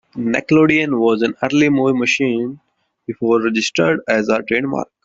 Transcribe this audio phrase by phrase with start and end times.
[0.15, 2.59] "Nickelodeon" was an early movie machine
[3.05, 4.89] before registered as a trademark.